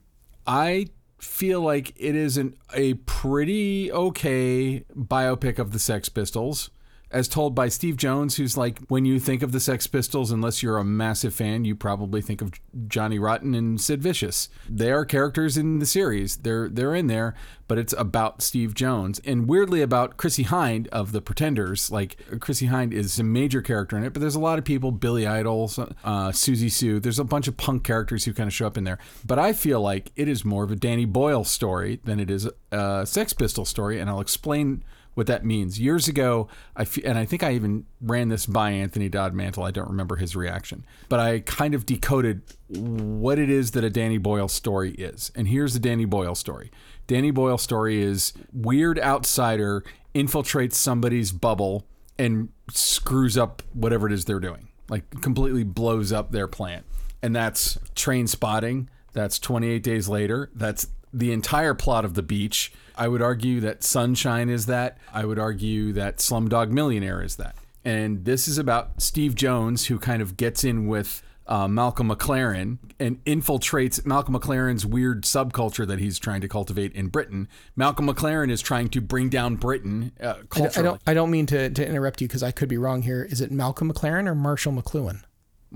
[0.47, 6.71] I feel like it is an, a pretty okay biopic of the Sex Pistols
[7.11, 10.63] as told by Steve Jones, who's like, when you think of the Sex Pistols, unless
[10.63, 12.53] you're a massive fan, you probably think of
[12.89, 14.49] Johnny Rotten and Sid Vicious.
[14.69, 16.39] They are characters in the series.
[16.39, 17.35] They're they're in there,
[17.69, 21.93] but it's about Steve Jones and weirdly about Chrissie Hynde of the Pretenders.
[21.93, 24.91] Like Chrissie Hynde is a major character in it, but there's a lot of people:
[24.91, 25.71] Billy Idol,
[26.05, 26.99] uh, Siouxsie Sioux.
[26.99, 28.99] There's a bunch of punk characters who kind of show up in there.
[29.25, 32.49] But I feel like it is more of a Danny Boyle story than it is
[32.73, 34.83] a Sex Pistol story, and I'll explain
[35.17, 35.81] what that means.
[35.81, 39.65] Years ago, I f- and I think I even ran this by Anthony Dod Mantle.
[39.65, 43.89] I don't remember his reaction, but I kind of decoded what it is that a
[43.89, 45.33] Danny Boyle story is.
[45.35, 46.71] And here's the Danny Boyle story.
[47.07, 51.87] Danny Boyle story is weird outsider infiltrates somebody's bubble
[52.19, 54.69] and screws up whatever it is they're doing.
[54.91, 56.85] Like completely blows up their plan.
[57.23, 58.89] And that's Trainspotting.
[59.15, 60.51] That's 28 days later.
[60.55, 62.71] That's the entire plot of the beach.
[62.97, 64.99] I would argue that Sunshine is that.
[65.13, 67.57] I would argue that Slumdog Millionaire is that.
[67.85, 72.79] And this is about Steve Jones, who kind of gets in with uh, Malcolm McLaren
[72.99, 77.49] and infiltrates Malcolm McLaren's weird subculture that he's trying to cultivate in Britain.
[77.77, 80.89] Malcolm McLaren is trying to bring down Britain uh, I culturally.
[80.89, 81.01] don't.
[81.07, 83.23] I don't mean to, to interrupt you because I could be wrong here.
[83.23, 85.23] Is it Malcolm McLaren or Marshall McLuhan?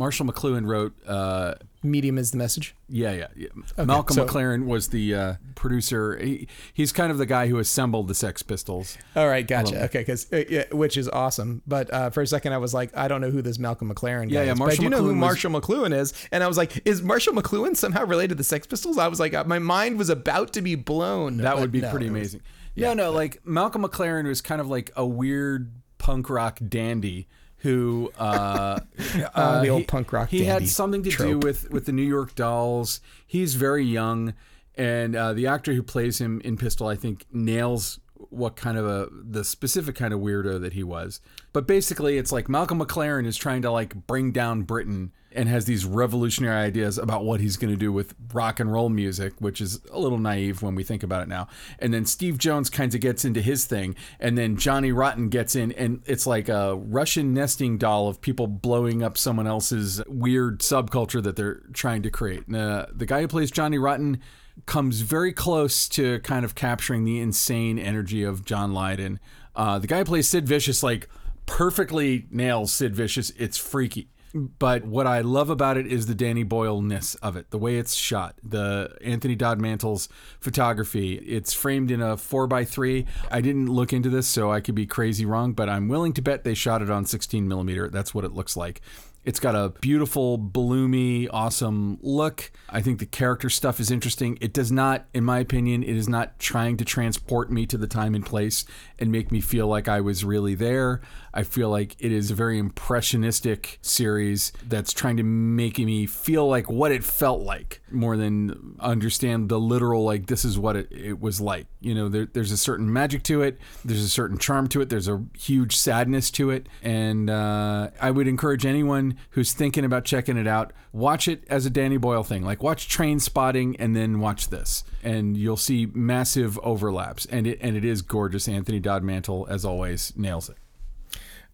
[0.00, 2.74] Marshall McLuhan wrote, uh, Medium is the message.
[2.88, 3.84] yeah, yeah, yeah.
[3.84, 6.16] Malcolm so- McLaren was the uh, producer.
[6.16, 8.96] He, he's kind of the guy who assembled the Sex Pistols.
[9.14, 9.84] All right, gotcha.
[9.84, 11.60] Okay, because uh, yeah, which is awesome.
[11.66, 14.28] But uh, for a second, I was like, I don't know who this Malcolm McLaren
[14.30, 14.58] guy Yeah, yeah, is.
[14.58, 17.02] but I do know McLuhan who was- Marshall McLuhan is, and I was like, is
[17.02, 18.96] Marshall McLuhan somehow related to the Sex Pistols?
[18.96, 21.36] I was like, uh, my mind was about to be blown.
[21.36, 22.40] That would be no, pretty it was- amazing.
[22.74, 28.10] Yeah, no, like Malcolm McLaren was kind of like a weird punk rock dandy who
[28.18, 28.80] uh,
[29.34, 32.02] uh, the old he- punk rock He had something to do with with the New
[32.02, 33.00] York Dolls.
[33.26, 34.34] He's very young,
[34.76, 38.86] and uh, the actor who plays him in Pistol, I think, nails what kind of
[38.86, 41.20] a the specific kind of weirdo that he was.
[41.52, 45.64] But basically, it's like Malcolm McLaren is trying to like bring down Britain and has
[45.64, 49.60] these revolutionary ideas about what he's going to do with rock and roll music, which
[49.60, 51.46] is a little naive when we think about it now.
[51.78, 55.54] And then Steve Jones kind of gets into his thing, and then Johnny Rotten gets
[55.54, 60.60] in, and it's like a Russian nesting doll of people blowing up someone else's weird
[60.60, 62.46] subculture that they're trying to create.
[62.48, 64.20] And, uh, the guy who plays Johnny Rotten
[64.66, 69.20] comes very close to kind of capturing the insane energy of John Lydon.
[69.54, 71.08] Uh, the guy who plays Sid Vicious, like,
[71.46, 73.30] perfectly nails Sid Vicious.
[73.36, 74.08] It's freaky.
[74.32, 77.78] But what I love about it is the Danny Boyle ness of it, the way
[77.78, 81.14] it's shot, the Anthony Dod Mantle's photography.
[81.14, 83.06] It's framed in a four by three.
[83.28, 86.22] I didn't look into this, so I could be crazy wrong, but I'm willing to
[86.22, 87.88] bet they shot it on 16 millimeter.
[87.88, 88.80] That's what it looks like.
[89.22, 92.50] It's got a beautiful, bloomy, awesome look.
[92.70, 94.38] I think the character stuff is interesting.
[94.40, 97.86] It does not, in my opinion, it is not trying to transport me to the
[97.86, 98.64] time and place
[98.98, 101.02] and make me feel like I was really there.
[101.34, 106.48] I feel like it is a very impressionistic series that's trying to make me feel
[106.48, 110.88] like what it felt like more than understand the literal, like, this is what it,
[110.90, 111.66] it was like.
[111.80, 114.88] You know, there, there's a certain magic to it, there's a certain charm to it,
[114.88, 116.68] there's a huge sadness to it.
[116.82, 121.66] And uh, I would encourage anyone who's thinking about checking it out, watch it as
[121.66, 122.44] a Danny Boyle thing.
[122.44, 124.84] Like, watch Trainspotting and then watch this.
[125.02, 127.26] And you'll see massive overlaps.
[127.26, 128.48] And it, and it is gorgeous.
[128.48, 130.56] Anthony Dod Mantle, as always, nails it.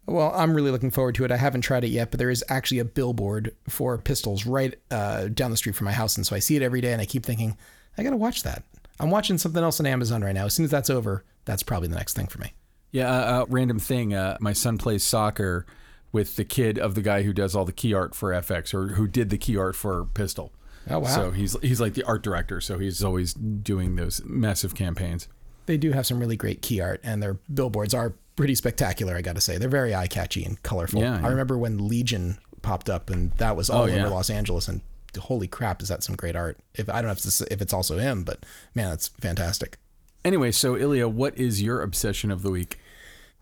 [0.05, 1.31] Well, I'm really looking forward to it.
[1.31, 5.27] I haven't tried it yet, but there is actually a billboard for Pistols right uh,
[5.27, 7.05] down the street from my house, and so I see it every day, and I
[7.05, 7.57] keep thinking,
[7.97, 8.63] I gotta watch that.
[9.01, 10.45] I'm watching something else on Amazon right now.
[10.45, 12.53] As soon as that's over, that's probably the next thing for me.
[12.91, 14.13] Yeah, uh, uh, random thing.
[14.13, 15.65] Uh, my son plays soccer
[16.11, 18.89] with the kid of the guy who does all the key art for FX or
[18.93, 20.51] who did the key art for Pistol.
[20.89, 21.07] Oh wow!
[21.09, 22.61] So he's he's like the art director.
[22.61, 25.27] So he's always doing those massive campaigns.
[25.65, 29.15] they do have some really great key art, and their billboards are pretty spectacular.
[29.17, 31.01] I got to say, they're very eye catchy and colorful.
[31.01, 31.25] Yeah, yeah.
[31.27, 34.07] I remember when Legion popped up, and that was all Oh, over yeah.
[34.07, 34.79] Los Angeles, and
[35.19, 36.57] holy crap, is that some great art?
[36.75, 39.77] If I don't know if it's, if it's also him, but man, that's fantastic.
[40.23, 42.77] Anyway, so Ilya, what is your obsession of the week?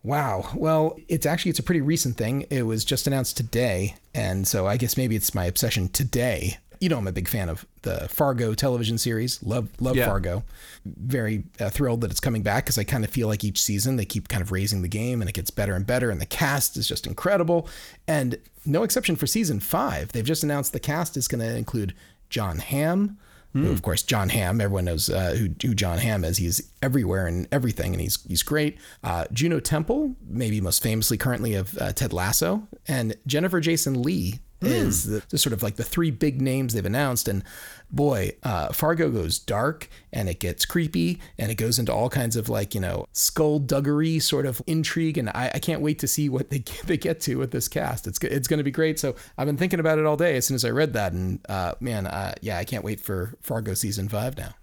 [0.06, 0.50] Wow.
[0.54, 2.46] Well, it's actually it's a pretty recent thing.
[2.48, 6.58] It was just announced today, and so I guess maybe it's my obsession today.
[6.80, 9.42] You know, I'm a big fan of the Fargo television series.
[9.42, 10.06] Love love Yeah.
[10.06, 10.44] Fargo.
[10.84, 13.96] Very uh, thrilled that it's coming back because I kind of feel like each season
[13.96, 16.26] they keep kind of raising the game and it gets better and better, and the
[16.26, 17.68] cast is just incredible.
[18.06, 20.12] And no exception for season five.
[20.12, 21.94] They've just announced the cast is going to include
[22.30, 23.18] Jon Hamm.
[23.64, 24.60] Who, Of course, Jon Hamm.
[24.60, 26.36] Everyone knows uh, who, who Jon Hamm is.
[26.38, 28.78] He's everywhere and everything, and he's he's great.
[29.02, 34.40] Uh, Juno Temple, maybe most famously currently of uh, Ted Lasso, and Jennifer Jason Leigh
[34.60, 37.28] is the, the sort of like the three big names they've announced.
[37.28, 37.44] And
[37.90, 42.36] boy, uh, Fargo goes dark and it gets creepy and it goes into all kinds
[42.36, 45.18] of like you know skullduggery sort of intrigue.
[45.18, 47.68] And I, I can't wait to see what they get, they get to with this
[47.68, 48.06] cast.
[48.06, 48.98] It's it's going to be great.
[48.98, 51.40] So I've been thinking about it all day as soon as I read that, and
[51.48, 54.54] uh, man, uh, yeah, I can't wait for Fargo season five now.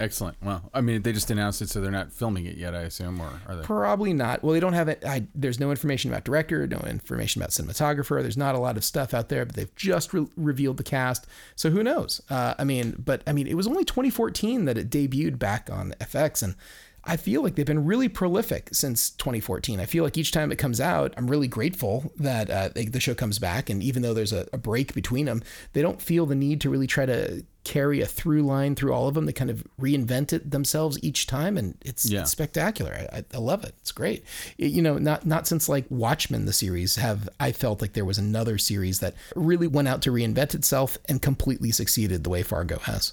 [0.00, 0.38] Excellent.
[0.42, 3.20] Well, I mean, they just announced it, so they're not filming it yet, I assume,
[3.20, 3.62] or are they?
[3.62, 4.42] Probably not.
[4.42, 5.04] Well, they don't have it.
[5.06, 8.22] I, there's no information about director, no information about cinematographer.
[8.22, 11.26] There's not a lot of stuff out there, but they've just re- revealed the cast.
[11.54, 12.22] So who knows?
[12.30, 15.94] Uh, I mean, but I mean, it was only 2014 that it debuted back on
[16.00, 16.56] FX, and
[17.04, 19.80] I feel like they've been really prolific since 2014.
[19.80, 23.00] I feel like each time it comes out, I'm really grateful that uh, they, the
[23.00, 23.70] show comes back.
[23.70, 26.70] And even though there's a, a break between them, they don't feel the need to
[26.70, 29.26] really try to carry a through line through all of them.
[29.26, 32.22] They kind of reinvent it themselves each time, and it's, Yeah.
[32.22, 33.06] it's spectacular.
[33.12, 33.74] I, I love it.
[33.80, 34.24] It's great.
[34.58, 38.04] It- you know, not not since like Watchmen, the series, have I felt like there
[38.04, 42.42] was another series that really went out to reinvent itself and completely succeeded the way
[42.42, 43.12] Fargo has.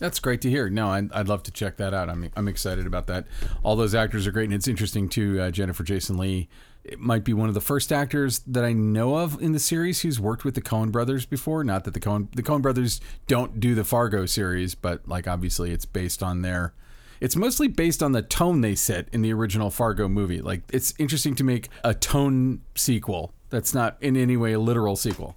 [0.00, 0.68] That's great to hear.
[0.68, 2.08] No, I'd, I'd love to check that out.
[2.08, 3.24] I'm, I'm excited about that.
[3.62, 5.40] All those actors are great, and it's interesting too.
[5.40, 6.48] Uh, Jennifer Jason Leigh
[6.84, 10.00] it might be one of the first actors that I know of in the series
[10.02, 11.62] who's worked with the Coen Brothers before.
[11.62, 15.70] Not that the Coen the Coen Brothers don't do the Fargo series, but like obviously
[15.70, 16.74] it's based on their.
[17.20, 20.40] It's mostly based on the tone they set in the original Fargo movie.
[20.40, 24.96] Like it's interesting to make a tone sequel that's not in any way a literal
[24.96, 25.36] sequel.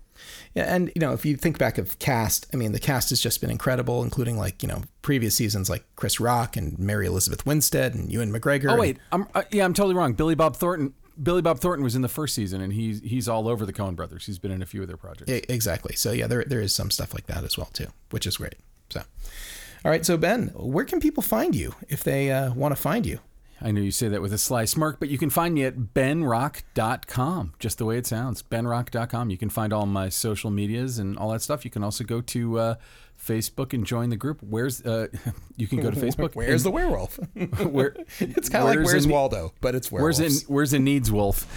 [0.55, 3.19] Yeah, and you know, if you think back of cast, I mean, the cast has
[3.21, 7.45] just been incredible, including like you know previous seasons like Chris Rock and Mary Elizabeth
[7.45, 8.71] Winstead and Ewan McGregor.
[8.71, 10.13] Oh wait, I'm uh, yeah, I'm totally wrong.
[10.13, 10.93] Billy Bob Thornton.
[11.21, 13.95] Billy Bob Thornton was in the first season, and he's he's all over the Coen
[13.95, 14.25] Brothers.
[14.25, 15.31] He's been in a few of their projects.
[15.49, 15.95] Exactly.
[15.95, 18.55] So yeah, there there is some stuff like that as well too, which is great.
[18.89, 19.01] So,
[19.83, 20.05] all right.
[20.05, 23.19] So Ben, where can people find you if they uh, want to find you?
[23.61, 25.77] I know you say that with a sly smirk, but you can find me at
[25.93, 28.43] benrock.com, just the way it sounds.
[28.43, 29.29] benrock.com.
[29.29, 31.63] You can find all my social medias and all that stuff.
[31.63, 32.75] You can also go to uh,
[33.17, 34.41] Facebook and join the group.
[34.41, 35.07] Where's uh,
[35.57, 36.35] you can go to Facebook.
[36.35, 37.17] Where's the werewolf?
[37.63, 40.43] where it's kind of like where's Where's Waldo, but it's Where's werewolves.
[40.43, 41.47] in Where's a needs wolf?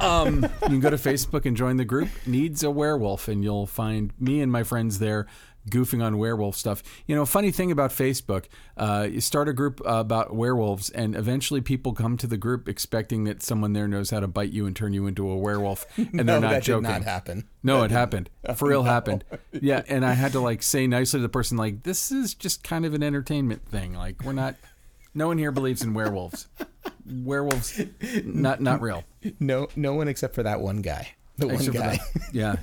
[0.00, 3.66] Um, you can go to Facebook and join the group Needs a Werewolf, and you'll
[3.66, 5.26] find me and my friends there
[5.70, 6.82] goofing on werewolf stuff.
[7.06, 11.14] You know, funny thing about Facebook, uh, you start a group uh, about werewolves, and
[11.14, 14.66] eventually people come to the group expecting that someone there knows how to bite you
[14.66, 16.82] and turn you into a werewolf, and no, they're not that joking.
[16.84, 17.48] did not happen.
[17.62, 18.30] No, it happened.
[18.56, 19.24] For real happened.
[19.52, 22.62] Yeah, and I had to like say nicely to the person like this is just
[22.64, 23.94] kind of an entertainment thing.
[23.94, 24.56] Like we're not
[25.14, 26.46] no one here believes in werewolves.
[27.06, 27.80] Werewolves
[28.24, 29.04] not not real.
[29.38, 31.14] No, no one except for that one guy.
[31.36, 31.96] The one Except for guy.
[31.96, 32.22] that.
[32.34, 32.56] Yeah.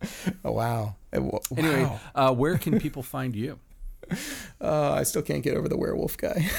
[0.44, 0.96] oh wow.
[1.12, 1.20] Uh,
[1.56, 3.58] Anyway, uh, where can people find you?
[4.60, 6.46] Uh, I still can't get over the werewolf guy.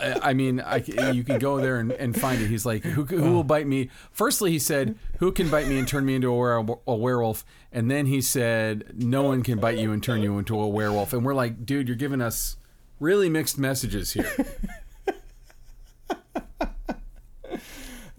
[0.00, 0.76] I I mean, I,
[1.12, 2.48] you can go there and, and find it.
[2.48, 3.90] He's like, who, who will bite me?
[4.12, 7.44] Firstly, he said, who can bite me and turn me into a, were- a werewolf?
[7.70, 11.12] And then he said, no one can bite you and turn you into a werewolf.
[11.12, 12.56] And we're like, dude, you're giving us
[12.98, 14.30] really mixed messages here.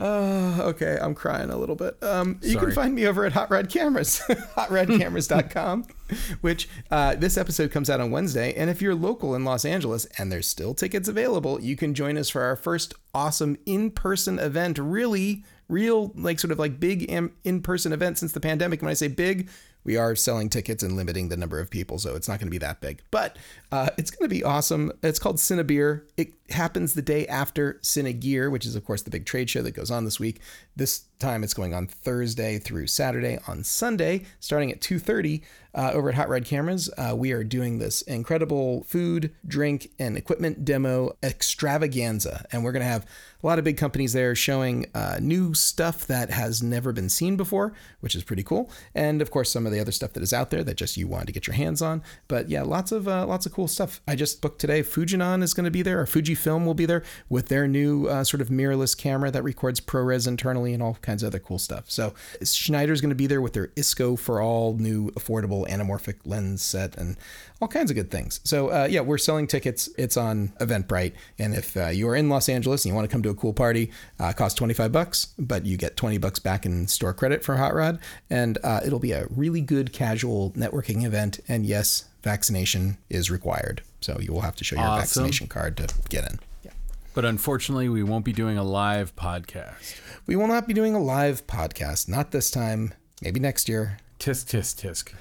[0.01, 2.01] Uh, okay, I'm crying a little bit.
[2.01, 4.19] Um, you can find me over at Hot Rod Cameras,
[4.57, 5.85] hotrodcameras.com,
[6.41, 8.51] which uh, this episode comes out on Wednesday.
[8.55, 12.17] And if you're local in Los Angeles and there's still tickets available, you can join
[12.17, 14.79] us for our first awesome in person event.
[14.79, 18.81] Really, real, like sort of like big in person event since the pandemic.
[18.81, 19.49] When I say big,
[19.83, 22.51] we are selling tickets and limiting the number of people, so it's not going to
[22.51, 23.01] be that big.
[23.09, 23.37] But
[23.71, 24.91] uh, it's going to be awesome.
[25.01, 26.03] It's called Cinebeer.
[26.17, 29.71] It happens the day after Cinegear, which is, of course, the big trade show that
[29.71, 30.41] goes on this week.
[30.75, 33.39] This time it's going on Thursday through Saturday.
[33.47, 35.41] On Sunday, starting at 2.30
[35.73, 40.17] uh, over at Hot Rod Cameras, uh, we are doing this incredible food, drink, and
[40.17, 42.45] equipment demo extravaganza.
[42.51, 43.05] And we're going to have
[43.41, 47.37] a lot of big companies there showing uh, new stuff that has never been seen
[47.37, 48.69] before, which is pretty cool.
[48.93, 51.07] And of course, some of the other stuff that is out there that just you
[51.07, 52.03] wanted to get your hands on.
[52.27, 54.01] But yeah, lots of uh, lots of cool stuff.
[54.07, 54.81] I just booked today.
[54.81, 56.05] Fujinon is going to be there, or
[56.41, 60.27] Fujifilm will be there with their new uh, sort of mirrorless camera that records ProRes
[60.27, 61.89] internally and all kinds of other cool stuff.
[61.89, 66.62] So Schneider's going to be there with their ISCO for all new affordable anamorphic lens
[66.62, 67.17] set and
[67.62, 68.39] all kinds of good things.
[68.43, 69.89] So uh, yeah, we're selling tickets.
[69.97, 73.12] It's on Eventbrite, and if uh, you are in Los Angeles and you want to
[73.12, 76.39] come to a cool party, uh, costs twenty five bucks, but you get twenty bucks
[76.39, 77.99] back in store credit for Hot Rod,
[78.30, 81.39] and uh, it'll be a really good casual networking event.
[81.47, 85.01] And yes, vaccination is required, so you will have to show your Awesome.
[85.01, 86.39] vaccination card to get in.
[86.63, 86.71] Yeah.
[87.13, 89.95] But unfortunately, we won't be doing a live podcast.
[90.27, 92.93] We will not be doing a live podcast, not this time.
[93.21, 93.97] Maybe next year.
[94.19, 95.13] Tisk, tisk, tisk.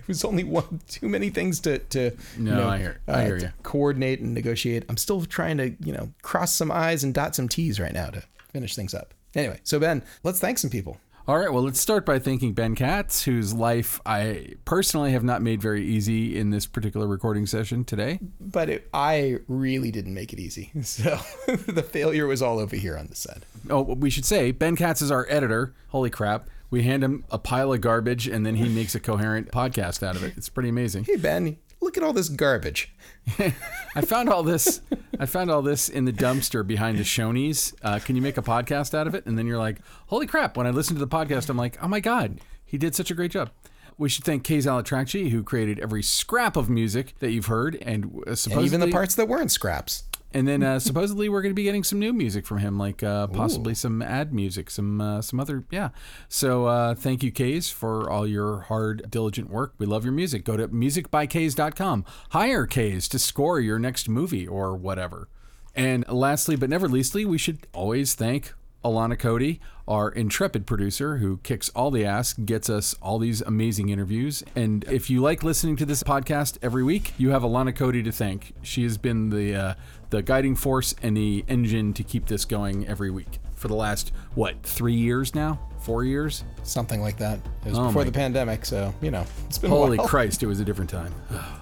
[0.00, 3.12] It was only one too many things to to you No, know, I hear- I
[3.12, 3.52] uh, hear to you.
[3.62, 4.84] coordinate and negotiate.
[4.88, 8.10] I'm still trying to you know cross some I's and dot some T's right now
[8.10, 9.14] to finish things up.
[9.34, 10.98] Anyway, so Ben, let's thank some people.
[11.26, 15.40] All right, well, let's start by thanking Ben Katz, whose life I personally have not
[15.40, 18.20] made very easy in this particular recording session today.
[18.38, 22.98] But it, I really didn't make it easy, so the failure was all over here
[22.98, 23.44] on the set.
[23.70, 25.72] Oh, we should say Ben Katz is our editor.
[25.88, 26.46] Holy crap.
[26.68, 30.16] We hand him a pile of garbage and then he makes a coherent podcast out
[30.16, 30.34] of it.
[30.36, 31.04] It's pretty amazing.
[31.04, 32.92] Hey Ben, look at all this garbage.
[33.38, 34.80] I found all this.
[35.18, 37.74] I found all this in the dumpster behind the Shoney's.
[37.82, 39.26] Uh, can you make a podcast out of it?
[39.26, 39.78] And then you're like,
[40.08, 42.94] "Holy crap!" When I listen to the podcast, I'm like, "Oh my god, he did
[42.94, 43.50] such a great job."
[43.96, 48.06] We should thank Kays Al-Atrakchi, who created every scrap of music that you've heard, and
[48.26, 50.02] uh, supposedly And even the parts that weren't scraps.
[50.34, 53.02] And then uh, supposedly we're going to be getting some new music from him, like
[53.02, 55.90] uh, possibly some ad music, some uh, some other yeah.
[56.28, 59.74] So uh, thank you, Kays, for all your hard, diligent work.
[59.78, 60.44] We love your music.
[60.44, 62.04] Go to musicbykays.com.
[62.30, 65.28] Hire Kays to score your next movie or whatever.
[65.74, 68.52] And lastly, but never leastly, we should always thank
[68.84, 73.88] Alana Cody, our intrepid producer who kicks all the ass, gets us all these amazing
[73.88, 74.42] interviews.
[74.54, 78.12] And if you like listening to this podcast every week, you have Alana Cody to
[78.12, 78.52] thank.
[78.62, 79.74] She has been the uh,
[80.10, 84.12] the guiding force and the engine to keep this going every week for the last
[84.34, 86.44] what three years now, four years.
[86.62, 87.38] Something like that.
[87.64, 89.98] It was Oh before the pandemic, so you know it's been a Holy.
[89.98, 91.14] Christ, it was a different time.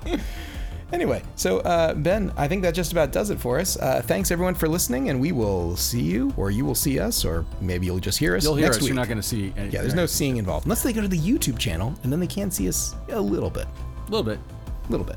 [0.92, 3.78] Anyway, so uh, Ben, I think that just about does it for us.
[3.78, 7.24] Uh, thanks everyone for listening, and we will see you, or you will see us,
[7.24, 8.82] or maybe you'll just hear us You'll hear next us.
[8.82, 8.88] week.
[8.88, 9.44] You're not going to see.
[9.56, 12.20] Anything, yeah, there's no seeing involved unless they go to the YouTube channel, and then
[12.20, 13.66] they can see us a little bit,
[14.06, 14.38] a little bit.
[14.88, 15.16] a little bit.